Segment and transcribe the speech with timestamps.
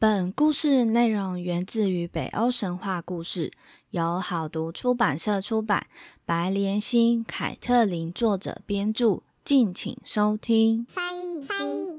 [0.00, 3.50] 本故事内容源自于北欧神话故事，
[3.90, 5.88] 由好读出版社出版，
[6.24, 10.86] 白莲心、凯特琳作者编著，敬请收听。
[10.88, 11.48] 翻译机，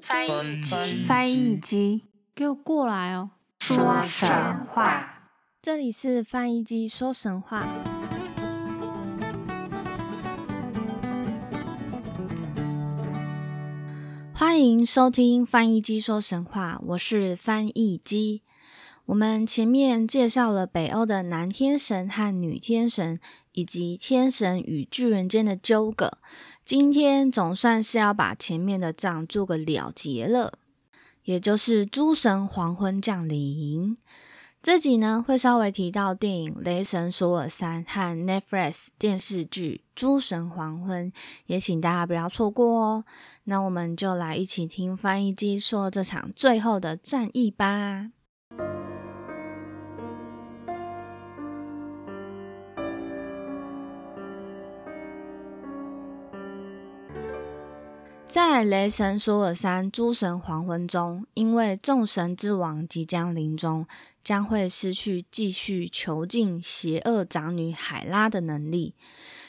[0.01, 3.31] 翻译机，翻译机，给我过来哦！
[3.59, 4.29] 说神
[4.73, 5.23] 话，
[5.61, 7.67] 这里是翻译机说神话。
[14.49, 18.41] 欢迎收听翻译机说神话，我是翻译机。
[19.05, 23.19] 我们前面介绍了北欧的男天神和女天神，
[23.51, 26.17] 以及天神与巨人间的纠葛。
[26.65, 30.53] 今天总算是要把前面的账做个了结了，
[31.25, 33.95] 也就是诸神黄昏降临。
[34.61, 41.09] 这集呢会稍微提到电影《雷神索尔三》和 Netflix 电视剧《诸神黄昏》，
[41.45, 43.05] 也请大家不要错过哦。
[43.45, 48.11] 那我们就来一起听翻译机说这场最后的战役吧。
[58.29, 63.87] 在雷神索尔山诸神黄昏中，因为众神之王即将临终，
[64.23, 68.93] 将会失去继续囚禁邪恶长女海拉的能力。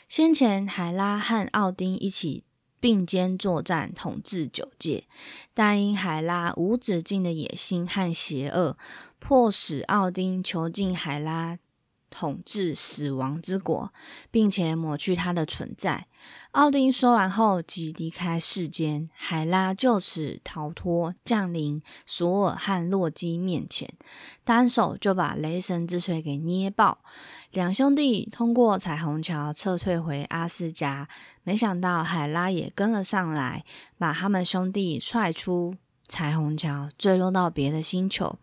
[0.09, 2.43] 先前海拉和奥丁一起
[2.81, 5.05] 并肩作战，统治九界，
[5.53, 8.79] 但因海拉无止境的野心和邪恶，
[9.19, 11.59] 迫使奥丁囚禁海拉。
[12.11, 13.93] 统治死亡之国，
[14.31, 16.07] 并且抹去他的存在。
[16.51, 23.89] 奥丁说完后即离开世间，海拉就此逃脱，降临索尔和洛基面前，
[24.45, 26.99] 单手就把雷神之锤给捏爆。
[27.53, 31.09] 两兄弟通过彩虹桥撤退回阿斯加，
[31.45, 33.65] 没想到海拉也跟了上来，
[33.97, 38.37] 把他们兄弟踹出彩虹桥，坠落到别的星球。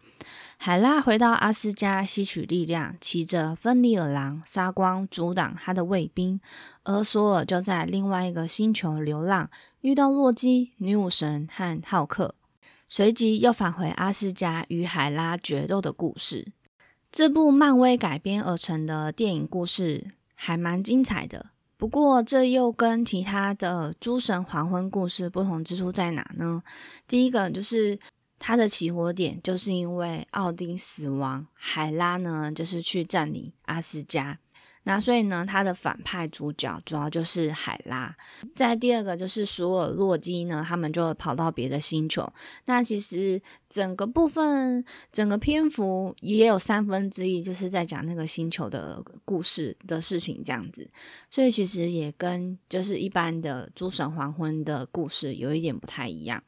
[0.59, 6.41] 海拉回到阿斯加吸取力量，骑着芬里尔狼杀光阻挡他的卫兵，
[6.83, 9.49] 而索尔就在另外一个星球流浪，
[9.81, 12.35] 遇到洛基、女武神和浩克，
[12.87, 16.51] 随即又返回阿斯加与海拉决斗的故事。
[17.11, 26.61] 这部漫威改编而成的电影故事还蛮精彩的，不过这又跟其他的诸神黄昏故事不同之处在哪呢？
[27.07, 27.97] 第一个就是。
[28.39, 34.37] 他的起火点就是因为奥丁死亡，海拉呢就是去占领阿斯加，
[34.83, 38.15] 那所以呢他的反派主角主要就是海拉。
[38.55, 42.31] 在第二个就是索尔洛基呢，他们就跑到别的星球。
[42.65, 50.89] 那其实整个部分整个篇幅也有三分之一就是在讲那个星球的故事的事情这样子，
[51.29, 56.41] 所以其实也跟就是一般的诸神黄昏的故事有一点不太一样。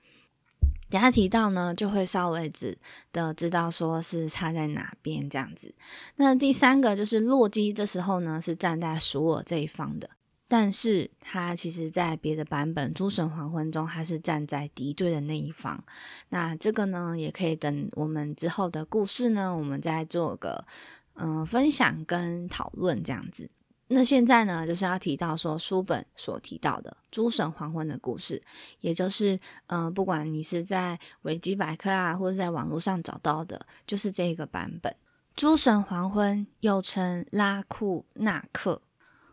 [0.90, 2.78] 等下提到呢，就会稍微知
[3.12, 5.74] 的知道说是差在哪边这样子。
[6.16, 10.10] 那第三个就是洛基，这时候呢是站在索尔这一方的，
[10.48, 15.84] 但是他其实在别的版本《诸神黄昏》中，他是站在敌对的那一方。
[16.30, 20.66] 那这个呢，也可以等我们之后的故事呢，我们再做个
[21.14, 23.50] 嗯分享跟讨论这样子。
[23.92, 28.40] 那现在呢，就是要提到说书本所提到的诸神黄昏的故事，
[28.82, 34.96] 也就是，嗯，不管你是在维基百科啊，或者在网络上找到的，就是这个版本。
[35.36, 38.82] 诸神黄昏又称拉库纳克，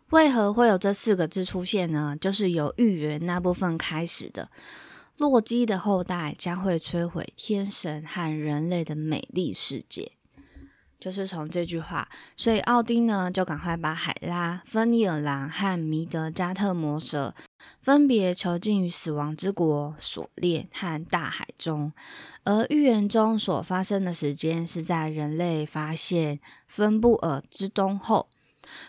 [0.09, 2.17] 为何会有这四个字出现呢？
[2.19, 4.49] 就是由预言那部分开始的，
[5.17, 10.13] 洛基的后代将会摧毁天神和人类的美丽世界。
[10.99, 17.35] 就是从这句话，所以奥丁呢就赶快把海拉、芬尼尔狼和弥德加特魔蛇
[17.79, 21.93] 分别囚禁于死亡之国锁链和大海中。
[22.43, 28.27] 而预言中所发生的时间是在人类发现芬布尔之冬后。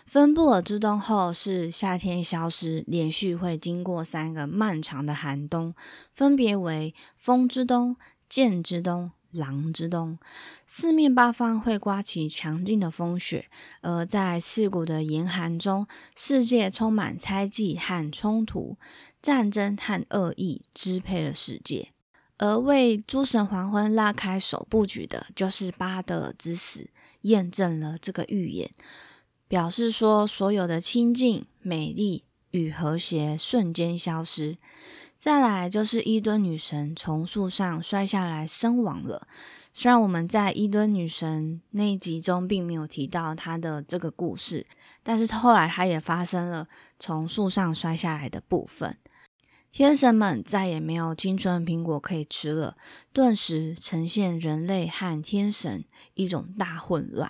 [0.05, 5.73] 芬布尔之冬后是夏天消失，连续会经过三个漫长的寒冬，
[6.13, 7.95] 分别为风之冬、
[8.27, 9.11] 剑之冬。
[9.31, 10.17] 狼之冬，
[10.65, 13.45] 四面八方会刮起强劲的风雪，
[13.81, 18.77] 而在刺骨的严寒中，世界充满猜忌和冲突，
[19.21, 21.89] 战争和恶意支配了世界。
[22.37, 26.89] 而为诸神黄昏拉开首部曲的，就是巴德之死，
[27.21, 28.71] 验证了这个预言，
[29.47, 34.57] 表示说所有的清净、美丽与和谐瞬间消失。
[35.19, 39.27] 再来就是伊敦女神从树上摔下来身亡了。
[39.73, 44.65] 虽然我们在伊敦女神那一集中并没有提到她的这个故事，
[45.03, 48.95] 但是后来她也发生了从树上摔下来的部分。
[49.73, 52.77] 天神们再也没有青春苹果可以吃了，
[53.11, 55.83] 顿时呈现人类和天神
[56.13, 57.29] 一种大混乱。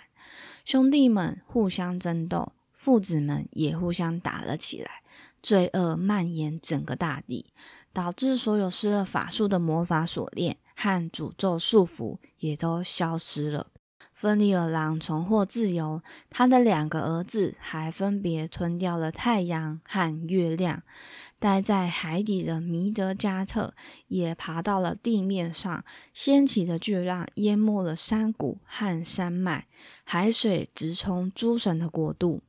[0.63, 5.01] 兄弟们互相争斗，父子们也互相打了起来，
[5.41, 7.47] 罪恶蔓延整个大地，
[7.94, 13.68] 导致所有施了法术的魔法锁链和诅咒束缚也都消失了。
[14.13, 20.83] 芬里尔狼重获自由，他的两个儿子还分别吞掉了太阳和月亮。
[21.39, 23.74] 待在海底的弥德加特
[24.07, 29.68] 也爬到了地面上，掀起的巨浪淹没了山谷和山脉，
[30.03, 32.44] 海水直冲诸神的国度。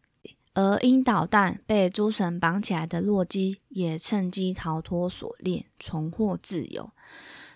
[0.55, 6.91] 而因导弹被诸神绑起来的洛基也趁机逃脱锁链，重获自由。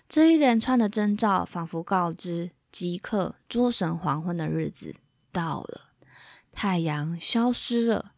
[0.07, 2.51] 这一连串的征兆，仿佛告知。
[2.71, 4.95] 即刻，诸神黄昏的日子
[5.31, 5.91] 到了，
[6.51, 8.11] 太阳消失了，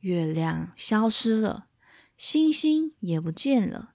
[0.00, 1.66] 月亮消失了，
[2.16, 3.92] 星星也不见了，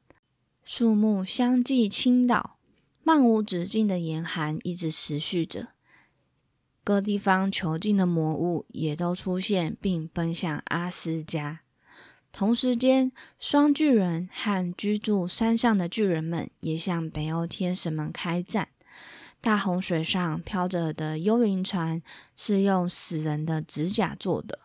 [0.64, 2.58] 树木相继倾倒，
[3.04, 5.75] 漫无止境的严寒一直持续着。
[6.86, 11.62] 各地方囚禁的魔物也都出现，并奔向阿斯加。
[12.32, 18.68] 同时间，双巨人和居住山上的巨人们也向北欧天神们开战。
[19.42, 22.02] 大洪水上漂着的幽灵船
[22.36, 24.60] 是用死人的指甲做的，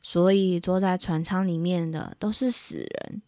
[0.00, 3.20] 所以坐在船舱里面的都是死人。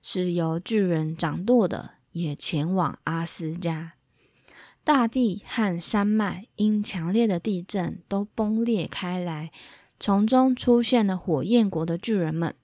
[0.00, 3.92] 是由巨人掌舵的，也前往阿斯加。
[4.84, 9.52] 大地和山脉因强烈的地震都崩裂开来，
[10.00, 12.54] 从中出现了火焰国的巨人们。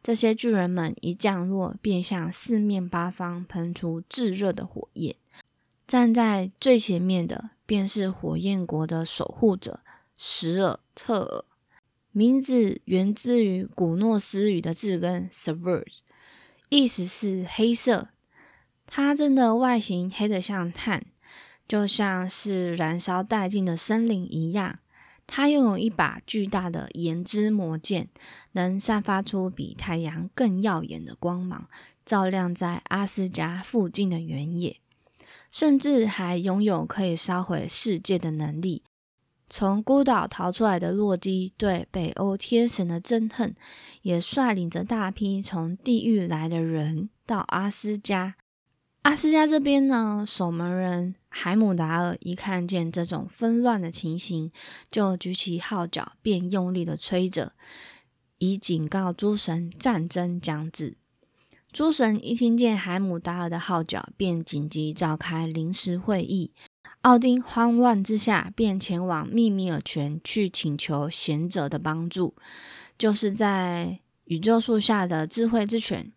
[0.00, 5.16] 这些巨人们一降落，便向四面八方喷出炙热的火焰。
[5.88, 9.80] 站在最前面的便是火焰国的守护者
[10.16, 11.44] 史尔特尔，
[12.12, 15.84] 名字源自于古诺斯语的字根 “sever”，
[16.68, 18.10] 意思是黑色。
[18.86, 21.04] 它真的外形黑得像炭，
[21.66, 24.78] 就像是燃烧殆尽的森林一样。
[25.26, 28.08] 它拥有一把巨大的炎之魔剑，
[28.52, 31.68] 能散发出比太阳更耀眼的光芒，
[32.04, 34.76] 照亮在阿斯加附近的原野。
[35.50, 38.82] 甚至还拥有可以烧毁世界的能力。
[39.48, 43.54] 从孤岛逃出来的洛基对北欧天神的憎恨，
[44.02, 48.34] 也率领着大批从地狱来的人到阿斯加。
[49.06, 54.50] 阿斯加这边呢，守门人海姆达尔一看见这种纷乱的情形，
[54.90, 57.52] 就举起号角，便用力的吹着，
[58.38, 60.96] 以警告诸神战争将至。
[61.70, 66.52] 诸神一听见海姆达尔的号角，便紧急召开临时会议。
[67.02, 72.34] 奥丁慌乱之下，便前往密米尔泉去请求贤者的帮助，
[72.98, 76.10] 就是在宇宙树下的智慧之泉。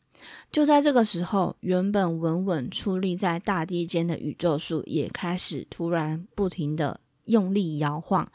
[0.52, 8.32] 就在这个时候，原本稳稳矗立在大地间的宇宙树，也开始突然不停的用力摇晃。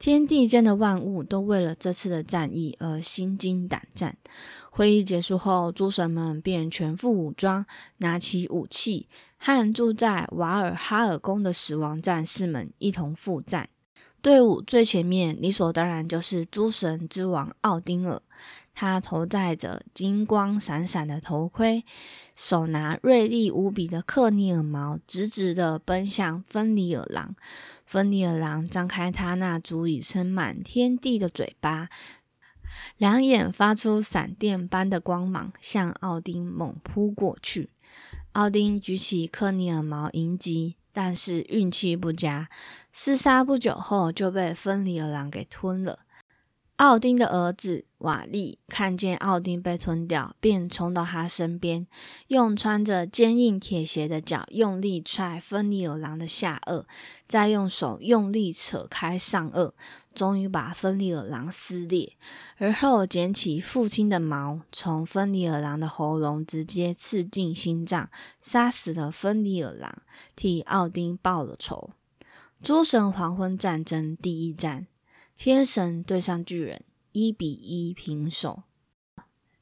[0.00, 4.16] 天地间的万物都为了这次的战役而心惊胆战。
[4.70, 7.64] 会议结束后，诸神们便全副武装，
[7.98, 9.06] 拿起武器，
[9.38, 13.68] 和住在瓦尔哈尔宫的死亡战士们一同赴战。
[14.20, 18.20] 队伍最前面，理所当然就是诸神之王奥丁尔。
[18.74, 21.84] 他头戴着金光闪闪的头盔，
[22.34, 27.36] 手拿锐利无比的克尼尔矛，直直的奔向芬里尔狼。
[27.84, 31.90] 芬里尔狼张开他那足以撑满天地的嘴巴。
[32.96, 37.70] 两眼发出闪电般的光芒，向奥丁猛扑过去。
[38.32, 42.48] 奥丁举起克尼尔矛迎击，但是运气不佳，
[42.94, 45.98] 厮杀不久后就被芬里尔狼给吞了。
[46.82, 51.86] 奥丁的儿子瓦利看见奥丁被吞掉，便冲到他身边，
[52.26, 56.84] 用穿着坚硬铁鞋的脚用力踹芬里尔狼的下颚，
[57.28, 59.70] 再用手用力扯开上颚，
[60.12, 62.14] 终于把芬里尔狼撕裂。
[62.58, 68.10] 而后捡起父亲的矛，从芬里尔狼的喉咙直接刺进心脏，
[68.40, 70.02] 杀死了芬里尔狼，
[70.34, 71.90] 替奥丁报了仇。
[72.60, 74.88] 诸神黄昏战争第一战。
[75.44, 78.62] 天神对上巨人，一比一平手。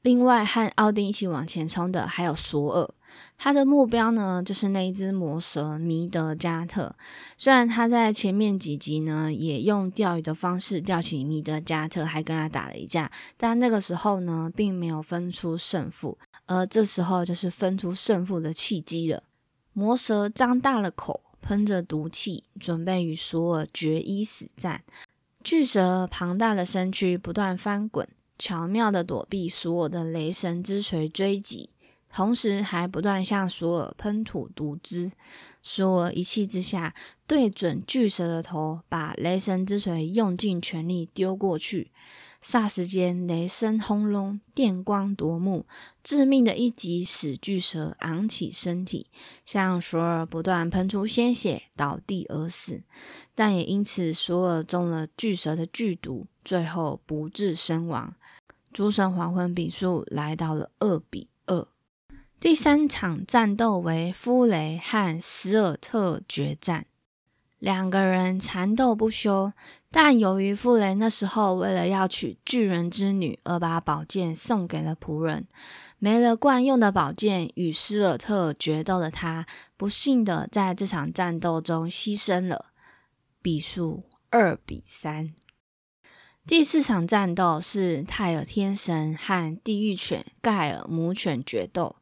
[0.03, 2.91] 另外和奥丁一起往前冲的还有索尔，
[3.39, 6.95] 他的目标呢就是那一只魔蛇弥德加特。
[7.39, 19.23] 虽然他在前面几集呢也用钓鱼的方式钓起弥德加特，还跟他打了一架，但那个时候呢并没有分出胜负，而这时候就是分出胜负的契机了。
[19.73, 24.83] 魔蛇张大了口，喷着毒气，准备与索尔决一死战。
[25.43, 28.07] 巨蛇庞大的身躯不断翻滚，
[28.39, 31.71] 巧妙的躲避索尔的雷神之锤追击。
[32.13, 35.13] 同时还不断向索尔喷吐毒汁。
[35.63, 36.93] 索尔一气之下，
[37.27, 41.93] 对准巨蛇的头，把雷神之锤用尽全力丢过去。
[42.43, 45.67] 霎时间，雷声轰隆，电光夺目，
[46.03, 49.07] 致命的一击使巨蛇昂起身体，
[49.45, 52.83] 向索尔不断喷出鲜血，倒地而死。
[53.35, 58.15] 但也因此，索尔中了巨蛇的剧毒，最后不治身亡。
[58.73, 61.69] 诸神黄昏比数来到了二比二。
[62.39, 66.87] 第三场战斗为夫雷和史尔特决战，
[67.61, 69.53] 两个人缠斗不休。
[69.93, 75.47] 但由于傅雷那时候为了要娶巨人之女，而把宝剑送给了仆人，
[75.99, 82.67] 没了惯用的宝剑，与施尔特决斗的他，不幸的在这场战斗中牺牲了，
[83.43, 85.31] 比数二比三。
[86.47, 91.97] 第四场战斗是泰尔天神和地狱犬盖尔母犬决斗。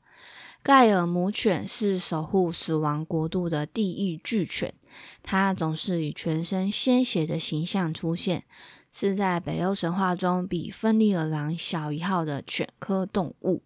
[0.62, 4.74] 盖尔母犬是守护死亡国度的地狱巨犬，
[5.22, 8.44] 它总是以全身鲜血的形象出现，
[8.90, 13.62] 是在北欧神话中比芬利尔狼小一号的犬科动物。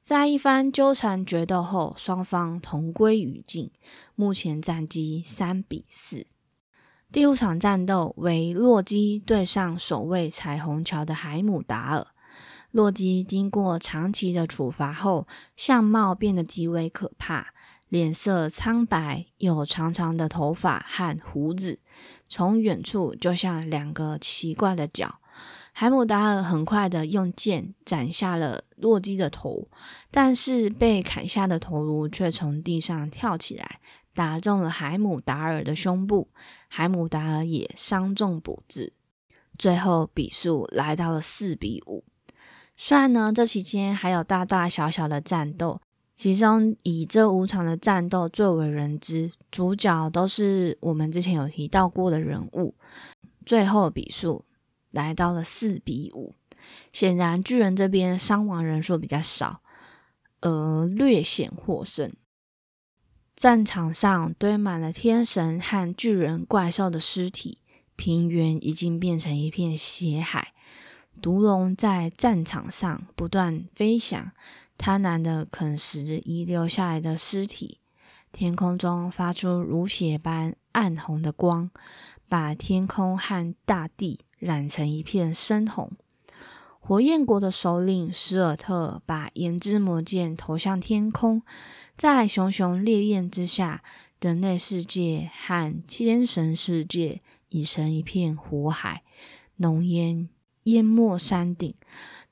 [0.00, 3.70] 在一番纠缠决斗后，双方同归于尽，
[4.16, 6.26] 目前战绩三比四。
[7.12, 12.06] 第五场战斗为洛基对上守卫彩虹桥的海姆达尔。
[12.70, 17.52] 洛基经过长期的处罚后，相貌变得极为可怕，
[17.92, 21.78] 脸色苍白，有长长的头发和胡子，
[22.26, 25.16] 从远处就像两个奇怪的脚。
[25.74, 29.68] 海姆达尔很快的用剑斩下了洛基的头，
[30.10, 33.78] 但是被砍下的头颅却从地上跳起来，
[34.14, 36.30] 打中了海姆达尔的胸部，
[36.68, 38.94] 海姆达尔也伤重不治。
[39.58, 42.02] 最后比数来到了四比五。
[42.74, 45.82] 虽然呢，这期间还有大大小小的战斗，
[46.22, 52.76] 其中以这五场的战斗最为人知，主角都是我们之前有提到过的人物。
[53.44, 54.44] 最后比数
[54.92, 56.32] 来到了四比五，
[56.92, 59.62] 显然巨人这边伤亡人数比较少，
[60.42, 62.12] 而略显获胜。
[63.34, 67.58] 战场上堆满了天神和巨人怪兽的尸体，
[67.96, 70.52] 平原已经变成一片血海。
[71.20, 74.32] 毒龙在战场上不断飞翔，
[74.84, 77.78] 贪婪的啃食遗留下来的尸体。
[78.32, 81.70] 天空中发出如血般暗红的光，
[82.28, 85.92] 把天空和大地染成一片深红。
[86.80, 91.42] 火焰国的首领史尔特把炎之魔剑投向天空，
[91.96, 93.84] 在熊熊烈焰之下，
[94.20, 97.20] 人类世界和天神世界
[97.50, 99.04] 已成一片火海，
[99.58, 100.28] 浓烟。
[100.66, 101.74] 淹没山顶，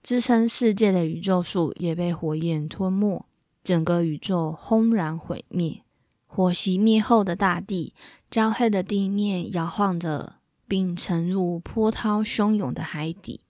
[0.03, 3.27] 支撑世界的宇宙树也被火焰吞没，
[3.63, 5.83] 整个宇宙轰然毁灭。
[6.27, 7.93] 火熄灭后的大地，
[8.31, 13.41] 焦黑的地面摇晃着，并沉入波涛汹涌的海底。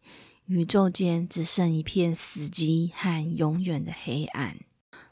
[0.46, 4.56] 宇宙间只剩一片死寂和永远的黑暗。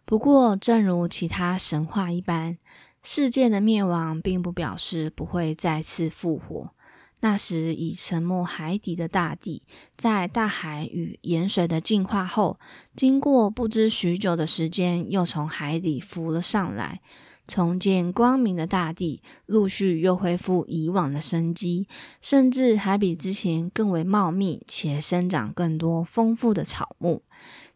[0.04, 2.58] 不过，正如其他神话一般，
[3.02, 6.72] 世界的灭亡并不表示不会再次复活。
[7.20, 9.62] 那时已沉没海底的大地，
[9.96, 12.58] 在大海与盐水的净化后，
[12.94, 17.00] 经过不知许久的时间，又从海底浮了上来，
[17.46, 21.88] 重见光明的大地，陆续又恢复以往的生机，
[22.20, 27.22] 甚至还比之前更为茂密，且生长更多丰富的草木。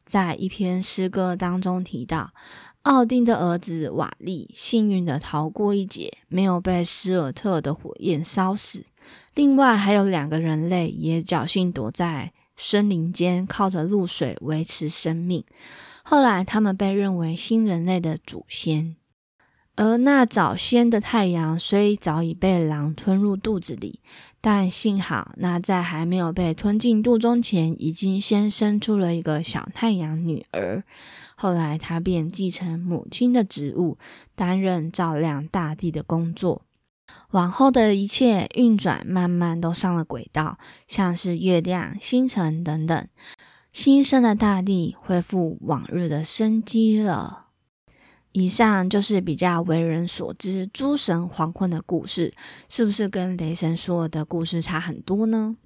[0.05, 2.33] 在一篇诗歌当中提到。
[2.83, 8.85] 奥丁的儿子瓦利幸运的逃过一劫，没有被施尔特的火焰烧死。
[9.35, 15.45] 另外还有两个人类也侥幸躲在森林间，靠着露水维持生命。
[16.03, 18.97] 后来他们被认为新人类的祖先。
[19.75, 24.01] 而那早先的太阳虽早已被狼吞入肚子里，
[24.39, 30.85] 但幸好那在还没有被吞进肚中前，已经先生出了一个小太阳女儿。
[31.37, 33.97] 后来，他便继承母亲的职务，
[34.35, 36.63] 担任照亮大地的工作。
[37.33, 43.09] 往后的一切运转，慢慢都上了轨道，像是月亮、星辰等等。
[43.73, 47.47] 新生的大地恢复往日的生机了。
[48.33, 52.35] 以上就是比较为人所知诸神黄昏的故事，
[52.69, 55.57] 是不是跟雷神说的故事差很多呢？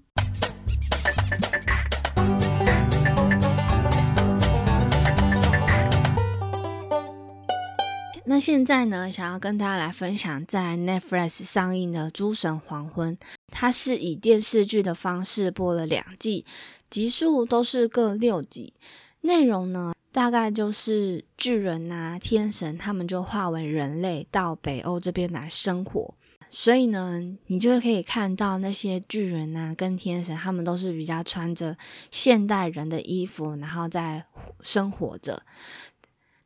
[8.29, 13.17] 那现在呢，想要跟大家来分享在 Netflix 上映的《诸神黄昏》，
[13.53, 16.45] 它是以电视剧的方式播了两季，
[16.91, 18.75] 集数都是各六集。
[19.21, 26.13] 内容呢，大概就是巨人呐、天神，他们就化为人类到北欧这边来生活。
[26.51, 31.77] 所以呢，你就可以看到那些巨人呐跟天神，他们都是比较穿着
[32.11, 34.25] 现代人的衣服，然后在
[34.63, 35.43] 生活着。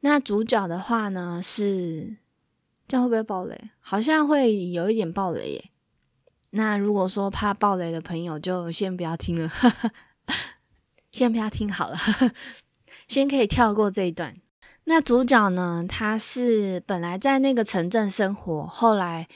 [0.01, 2.17] 那主角的话呢是，
[2.89, 3.71] 这样会不会爆雷？
[3.81, 5.71] 好像会有一点爆雷耶。
[6.51, 9.51] 那如果说怕爆雷的朋友，就先不要听了，
[11.13, 11.97] 先不要听好了，
[13.07, 14.35] 先可以跳过这一段。
[14.85, 19.29] 那主角呢，他是本来在那个城镇生活，后来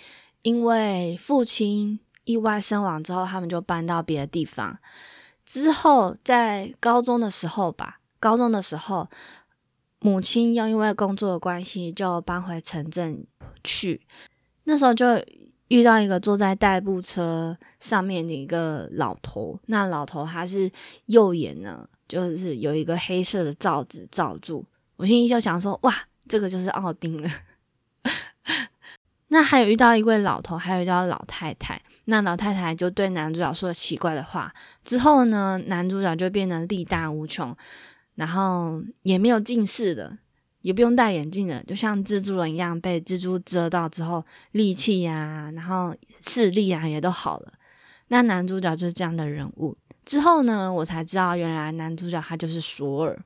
[0.42, 4.78] 因为父亲意外身亡之后，他们就搬到别的地方。
[5.44, 9.08] 之后在高中的时候吧，高中的时候，
[10.04, 13.26] 母亲又因为工作的关系，就搬回城镇
[13.64, 14.02] 去。
[14.64, 15.06] 那时候就。
[15.68, 20.70] 遇到一个坐在代步车上面的一个老头，那老头他是
[21.06, 24.62] 右眼呢，就是有一个黑色的罩子罩住。
[24.96, 25.92] 我心里就想说，哇，
[26.28, 27.30] 这个就是奥丁了。
[29.28, 31.80] 那还有遇到一位老头，还有遇到老太太。
[32.04, 37.56] 那老太太就对男主角说了奇怪的话，之后呢，男主角就变得力大无穷，
[38.14, 40.18] 然后也没有近视的。
[40.60, 47.52] 也不用戴眼镜的，就像蜘蛛人一样，被蜘蛛蛰到之后，力气呀，然后视力啊，也都好了。
[48.08, 49.76] 那男主角就是这样的人物。
[50.06, 53.22] 之后呢，我才知道原来男主角他就是索尔。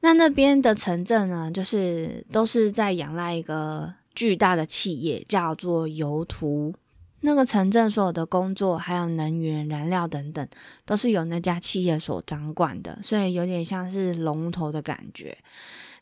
[0.00, 6.74] 那那边的城镇呢，就是都是在仰赖一个巨大的企业，叫做油图。
[7.22, 10.46] 那个城镇所有的工作，还有能源、燃料等等，
[10.84, 15.36] 都是由那家企业所掌管的，所以有点像是龙头的感觉。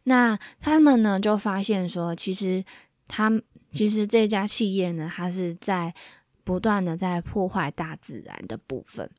[0.04, 2.64] 那他们呢，就发现说，其实
[3.06, 3.30] 他
[3.70, 5.94] 其实这家企业呢，它是在
[6.42, 9.10] 不断的在破坏大自然的部分，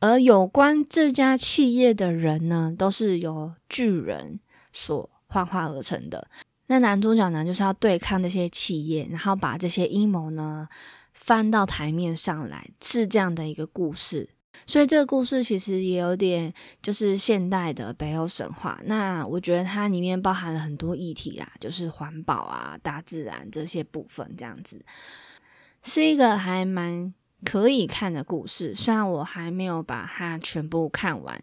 [0.00, 4.40] 而有关这家企业的人呢，都是由巨人
[4.72, 6.26] 所幻化而成的。
[6.68, 10.66] 那男主角呢，就是要对抗这些企业，然后把这些阴谋呢
[11.26, 14.30] 翻到台面上来，是这样的一个故事。
[14.64, 18.80] 所以这个故事其实也有点就是现代的北欧神话。
[18.84, 24.80] 那我觉得它里面包含了很多议题啦，就是环保啊、大自然这些部分，这样子
[25.82, 27.12] 是一个还蛮
[27.44, 28.72] 可以看的故事。
[28.72, 31.38] 虽然我还没有把它全部看完，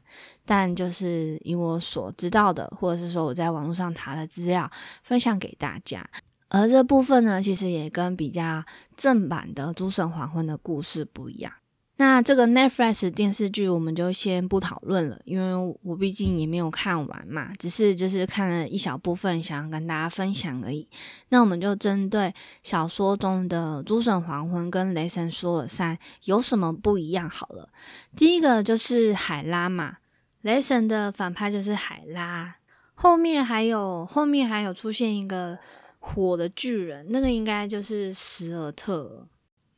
[0.46, 4.72] 但就是以我所知道的，或者是说我在网络上查的资料，
[5.04, 6.04] 分享给大家。
[6.54, 8.64] 而这部分呢，其实也跟比较
[8.96, 11.52] 正版的《诸神黄昏》的故事不一样。
[11.98, 20.88] 那这个 Netflix 电视剧我们就先不讨论了，因为我毕竟也没有看完嘛，只是就是看了一小部分，想要跟大家分享而已。
[21.30, 27.70] 那我们就针对小说中的《诸神黄昏》跟《雷神索尔三》有什么不一样好了。
[28.16, 29.98] 第一个就是海拉嘛，
[30.42, 32.56] 雷神的反派就是海拉，
[32.94, 35.58] 后面还有后面还有出现一个
[36.06, 39.26] 火的巨人，那个应该就是史尔特。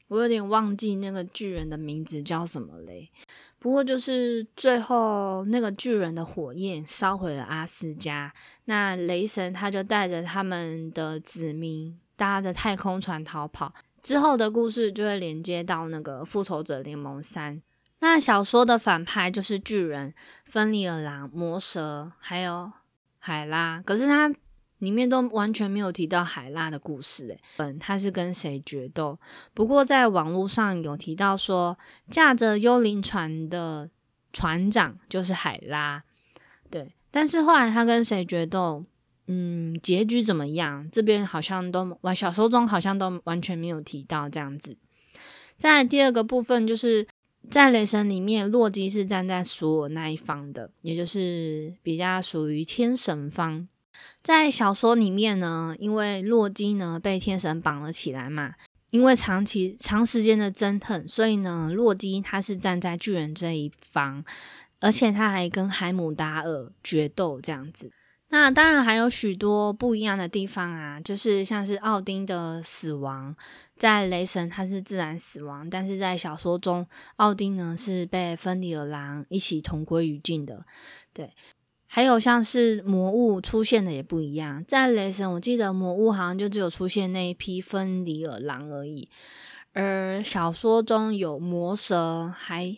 [0.07, 3.11] 我有点忘记那个巨人的名字叫什么嘞？
[3.59, 8.33] 不过就是最后那个巨人的火焰烧毁了阿斯加，
[8.65, 13.71] 那雷神他就带着他们的子民搭着太空船逃跑。
[14.01, 17.61] 之后的故事就会连接到那个复仇者联盟三。
[17.99, 20.13] 那小说的反派就是巨人、
[20.45, 22.71] 芬里尔狼、魔蛇还有
[23.19, 24.33] 海拉，可是他。
[24.85, 29.19] 里面都完全没有提到海拉的故事，诶，嗯，他是跟谁决斗？
[29.53, 33.89] 不过在网络上有提到说，驾着幽灵船的
[34.31, 36.03] 船长就是海拉，
[36.69, 36.93] 对。
[37.09, 38.85] 但是后来他跟谁决斗？
[39.27, 40.87] 嗯，结局怎么样？
[40.91, 44.77] 这边好像都完，小说中好像都完全没有提到这样子。
[45.57, 47.07] 在第二个部分，就是
[47.49, 53.67] 在雷神里面，洛基是站在索尔那一方的，也就是比较属于天神方。
[54.21, 58.55] 在小说里面呢，因为洛基呢被天神绑了起来嘛，
[58.89, 64.25] 因为长期长时间的争恨，所以呢，洛基他是站在巨人这一方，
[64.79, 67.91] 而且他还跟海姆达尔决斗这样子。
[68.29, 73.35] 那当然还有许多不一样的地方啊，就是像是奥丁的死亡，
[73.77, 80.65] 在雷神他是自然死亡，但是在小说中，奥丁呢是被芬里尔狼一起同归于尽的，
[81.13, 81.31] 对。
[81.87, 89.07] 还有像是魔物出现的也不一样，在雷神，我记得魔物好像就只有出现那一批芬里尔狼而已，
[89.73, 92.75] 而小说中有魔蛇，还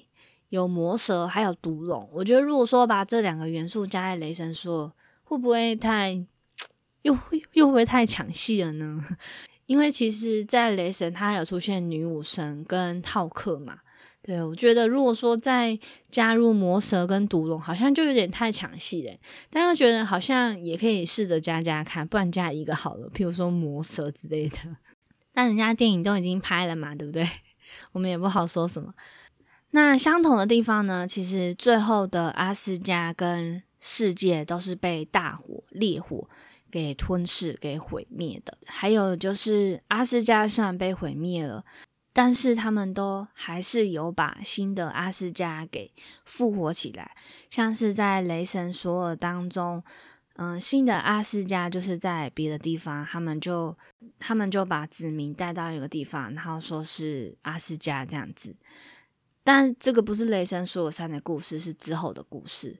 [0.49, 2.07] 有魔蛇，还有毒龙。
[2.11, 4.93] 我觉得如果说把这两个元素加在雷神说，
[5.23, 6.23] 会不会太
[7.01, 7.17] 又
[7.53, 9.03] 又会不会太抢戏了呢？
[9.65, 13.79] 因为其实，在雷神他有出现女武神跟浩克嘛。
[14.27, 15.79] 对，我觉得如果说再
[16.11, 19.13] 加入魔蛇跟毒龙，好像就有点太抢戏了。
[19.49, 24.57] 但又觉得好像也可以试着加加看，不然加一个好了，譬如说魔蛇之类的。
[25.33, 27.25] 但人家电影都已经拍了嘛，对不对？
[27.93, 28.93] 我们也不好说什么。
[29.71, 31.07] 那相同的地方呢？
[31.07, 36.27] 其实最后的阿斯加跟世界都是被大火烈火
[36.69, 38.57] 给吞噬、给毁灭的。
[38.65, 41.63] 还有就是阿斯加虽然被毁灭了。
[42.17, 45.93] 但是他们都还是有把新的阿斯加给
[46.25, 47.15] 复活起来，
[47.47, 49.83] 像是在雷神索尔当中，
[50.33, 53.77] 嗯，新的阿斯加就是在别的地方，他们就
[54.17, 58.55] 他们就把子民带到一个地方，然后说是阿斯加这样子。
[59.43, 62.79] 但这个不是雷神索尔三的故事，是之后的故事。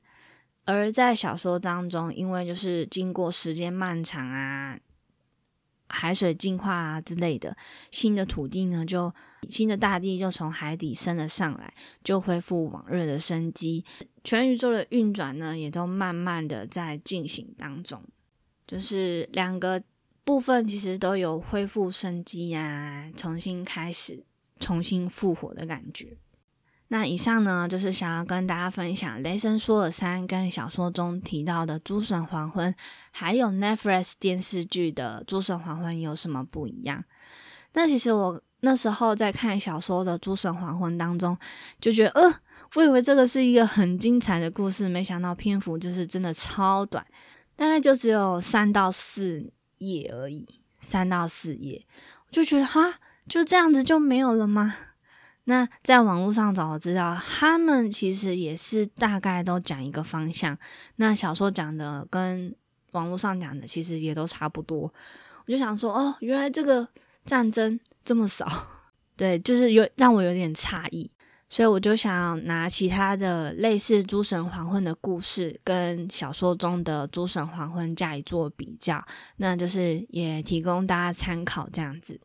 [0.65, 4.80] 而在小说当中，因为就是经过时间漫长啊。
[5.89, 7.56] 海水净化啊之类的，
[7.91, 9.13] 新的土地呢，就
[9.50, 11.73] 新的大地就从海底升了上来，
[12.04, 13.84] 就恢复往日的生机。
[14.23, 18.04] 全宇宙的运转呢，也都慢慢的在进行当中，
[18.65, 19.82] 就是两个
[20.23, 24.26] 部分其实都有恢复生机啊，重新开始、
[24.60, 26.17] 重新复活的感觉。
[26.89, 32.71] 那以上呢，就是想要跟大家分享《雷神说尔三》跟小说中提到的《诸神黄昏》，
[33.12, 37.04] 还有 Netflix 电视剧的《诸神黄昏》有什么不一样？
[37.73, 41.38] 那其实我那时候在看小说的《诸神黄昏》当中，
[41.82, 42.36] 就觉得，呃，
[42.76, 47.06] 我以为这个是一个很精彩的故事，没想到篇幅就是真的超短，
[47.58, 50.47] 大概就只有三到四页而已，
[50.80, 51.86] 三到四页，
[52.28, 52.95] 我就觉得，哈，
[53.28, 54.73] 就这样子就没有了吗？
[55.49, 60.57] 那在网络上找资料，他们其实也是大概都讲一个方向。
[60.97, 62.53] 那小说讲的跟
[62.91, 64.93] 网络上讲的其实也都差不多。
[65.45, 66.86] 我就想说，哦，原来这个
[67.25, 68.45] 战争这么少，
[69.15, 71.10] 对，就是有让我有点诧异。
[71.49, 79.01] 所以我就想拿其他的类似《诸神黄昏》的故事，跟小说中的《诸神黄昏》加以做比较，
[79.38, 82.19] 那就是也提供大家参考这样子。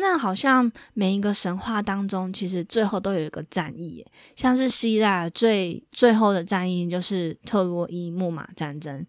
[0.00, 9.06] 那好像每一个神话当中，其实最后都有一个战役，像是希腊最最后的战役就是特洛伊木马战争。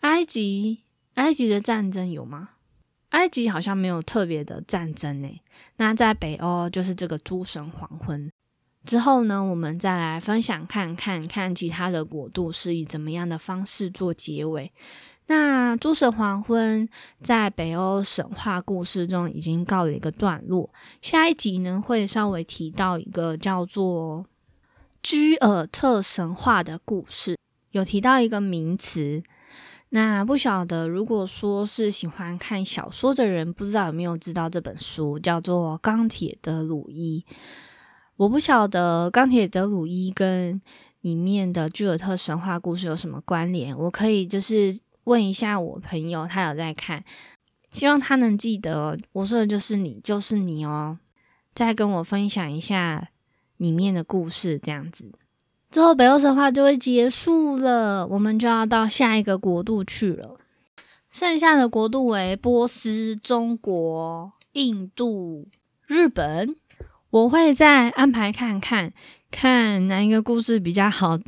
[0.00, 0.80] 埃及
[1.14, 2.50] 埃及的战争有吗？
[3.10, 5.42] 埃及好像没有特别的战争诶。
[5.76, 8.30] 那在北欧就是这个诸神黄昏
[8.84, 14.72] 之后呢，我们再来分享看看看其他的国度是以怎么样的方式做结尾。
[15.30, 16.88] 那诸神黄昏
[17.22, 20.68] 在北欧神话故事中已经告了一个段落，
[21.00, 24.26] 下一集呢会稍微提到一个叫做
[25.04, 27.38] 居尔特神话的故事，
[27.70, 29.22] 有提到一个名词。
[29.90, 37.24] 那不晓得，如果说是喜欢看小说的人，不知道有没有知道这本书叫做《钢铁的鲁伊》。
[38.16, 40.60] 我不晓得钢铁的鲁伊跟
[41.02, 44.76] 里面的居尔特神话故事有什么关联，我可以就是。
[45.10, 47.02] 问一下我朋友，他有在看，
[47.68, 51.00] 希望他能记得我说的就是你，就是你哦。
[51.52, 53.08] 再跟我分享一下
[53.56, 55.10] 里面的故事，这样子
[55.68, 60.38] 之后北欧神话就会结束了，我们就要到下一个国度去了。
[61.10, 65.48] 剩下的国度为波斯、中国、印度、
[65.88, 66.54] 日本。
[67.10, 68.92] 我会再安排看看，
[69.32, 71.18] 看哪一个故事比较好。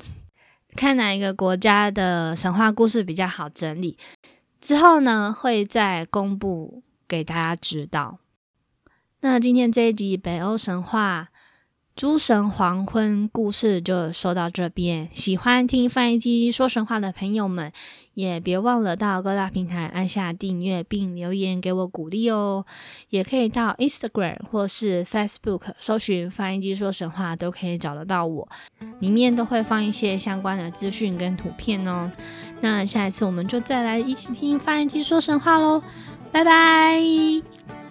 [0.76, 3.96] 看哪一个国家的神话故事比较好整理，
[4.60, 8.18] 之后呢会再公布给大家知道。
[9.20, 11.28] 那今天这一集北欧神话。
[11.94, 15.10] 诸神黄昏故事就说到这边。
[15.12, 17.70] 喜欢听翻译机说神话的朋友们，
[18.14, 22.64] 也别忘了到各大平台按下订阅并留言给我鼓励哦。
[23.10, 28.48] 也可以到 Instagram 或是 Facebook 搜寻翻译机说神话，都可以找得到我。
[29.00, 32.10] 里面都会放一些相关的资讯跟图片哦。
[32.60, 35.82] 那下一次我们就再来一起听翻译机说神话喽，
[36.30, 37.81] 拜拜。